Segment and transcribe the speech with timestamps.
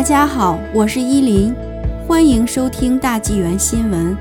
[0.00, 1.54] 大家好，我是依林，
[2.08, 4.16] 欢迎收听大纪元新闻。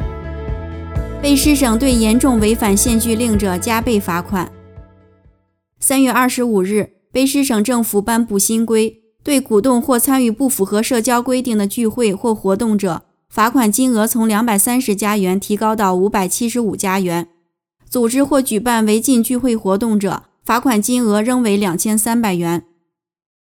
[1.24, 4.51] 卑诗省对严重违反限聚令者加倍罚款。
[5.79, 17.27] 三月二十五日，卑诗省政府颁布新规，对鼓动或参与不符合社交规定的聚会或活动者，罚款金额从两百三十加元提高到五百七十五加元；
[17.89, 22.66] 组织或举办违禁聚会活动者，罚款金额仍为两千三百元。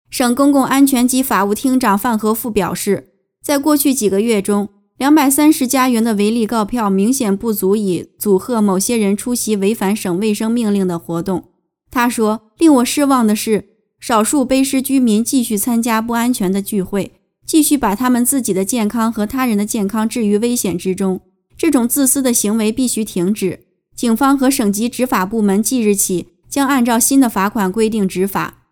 [0.09, 3.09] 省公共安全及法务厅长范和富表示，
[3.43, 11.49] 在过去几个月中，两百三十加元的违例告票明显不足以阻吓某些人出席违反省卫生命令的活动。
[11.91, 13.65] 他说：“令我失望的是，
[13.99, 17.11] 少数卑诗居民继续参加不安全的聚会，
[17.45, 21.19] 继续把他们自己的健康和他人的健康置于危险之中。
[21.57, 23.65] 这种自私的行为必须停止。
[23.95, 28.63] 警方和省级执法部门即日起将按照新的罚款规定执法。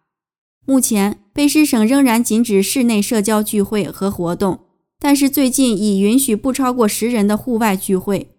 [0.65, 4.59] 目前。”卑诗省仍然禁止室内社交聚会和活动，
[4.99, 8.29] 但是最近已允许不超过十人的户外聚会。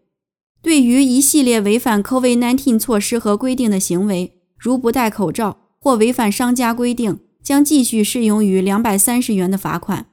[0.62, 10.06] 对于一系列违反 COVID-19 措施和规定的行为，如不戴口罩或违反商家规定，将继续适用于两百三十元的罚款。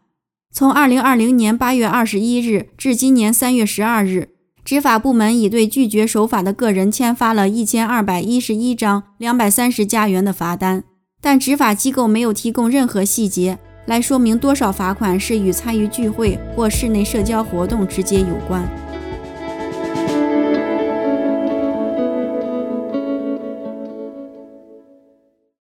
[0.51, 4.29] 从二零二零年八月二十一日至今年三月十二日，
[4.65, 10.83] 执法部门已对拒绝守法的个人签发了一千二百一十一张两百三十加元的罚单。
[11.21, 18.80] 但执法机构没有提供任何细节来说明多少罚款是与参与聚会或室内社交活动直接有关。